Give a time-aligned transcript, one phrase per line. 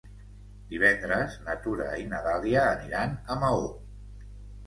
[0.69, 3.67] Divendres na Tura i na Dàlia aniran a Maó.